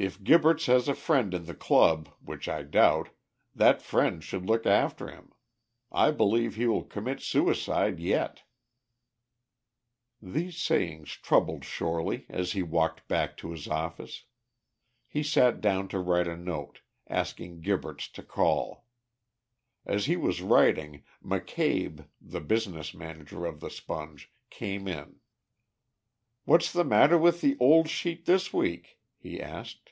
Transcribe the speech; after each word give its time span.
"If 0.00 0.22
Gibberts 0.22 0.66
has 0.66 0.86
a 0.86 0.94
friend 0.94 1.34
in 1.34 1.46
the 1.46 1.56
Club, 1.56 2.08
which 2.20 2.48
I 2.48 2.62
doubt, 2.62 3.08
that 3.52 3.82
friend 3.82 4.22
should 4.22 4.46
look 4.46 4.64
after 4.64 5.10
him. 5.10 5.32
I 5.90 6.12
believe 6.12 6.54
he 6.54 6.68
will 6.68 6.84
commit 6.84 7.20
suicide 7.20 7.98
yet." 7.98 8.44
These 10.22 10.56
sayings 10.56 11.10
troubled 11.14 11.64
Shorely 11.64 12.26
as 12.28 12.52
he 12.52 12.62
walked 12.62 13.08
back 13.08 13.36
to 13.38 13.50
his 13.50 13.66
office. 13.66 14.22
He 15.08 15.24
sat 15.24 15.60
down 15.60 15.88
to 15.88 15.98
write 15.98 16.28
a 16.28 16.36
note, 16.36 16.80
asking 17.08 17.62
Gibberts 17.62 18.06
to 18.12 18.22
call. 18.22 18.86
As 19.84 20.06
he 20.06 20.14
was 20.16 20.40
writing, 20.42 21.02
McCabe, 21.24 22.06
the 22.20 22.40
business 22.40 22.94
manager 22.94 23.44
of 23.46 23.58
the 23.58 23.68
Sponge, 23.68 24.30
came 24.48 24.86
in. 24.86 25.16
"What's 26.44 26.72
the 26.72 26.84
matter 26.84 27.18
with 27.18 27.40
the 27.40 27.56
old 27.58 27.88
sheet 27.88 28.26
this 28.26 28.52
week?" 28.52 28.94
he 29.20 29.42
asked. 29.42 29.90